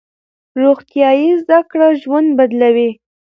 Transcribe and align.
روغتیايي 0.61 1.29
زده 1.41 1.59
کړې 1.71 1.89
ژوند 2.01 2.29
بدلوي. 2.39 2.89